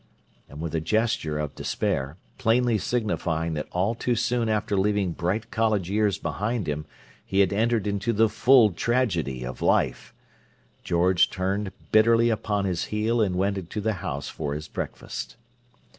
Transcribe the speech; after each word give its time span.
And 0.49 0.59
with 0.61 0.73
a 0.73 0.81
gesture 0.81 1.37
of 1.37 1.53
despair, 1.53 2.17
plainly 2.39 2.79
signifying 2.79 3.53
that 3.53 3.67
all 3.71 3.93
too 3.93 4.15
soon 4.15 4.49
after 4.49 4.75
leaving 4.75 5.11
bright 5.11 5.51
college 5.51 5.91
years 5.91 6.17
behind 6.17 6.65
him 6.65 6.87
he 7.23 7.41
had 7.41 7.53
entered 7.53 7.85
into 7.85 8.11
the 8.11 8.27
full 8.27 8.71
tragedy 8.71 9.45
of 9.45 9.61
life, 9.61 10.11
George 10.83 11.29
turned 11.29 11.71
bitterly 11.91 12.31
upon 12.31 12.65
his 12.65 12.85
heel 12.85 13.21
and 13.21 13.35
went 13.35 13.59
into 13.59 13.79
the 13.79 13.93
house 14.01 14.27
for 14.27 14.55
his 14.55 14.67
breakfast. 14.67 15.35